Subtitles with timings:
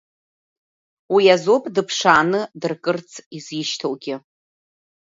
[1.13, 4.15] Уи азоуп дыԥшааны дыркырц изишьҭоугьы…